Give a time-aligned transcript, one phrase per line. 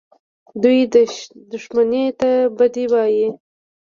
[0.61, 0.79] دوى
[1.53, 3.27] دښمني ته بدي وايي.